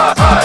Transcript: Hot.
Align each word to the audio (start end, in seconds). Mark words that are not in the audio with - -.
Hot. 0.00 0.39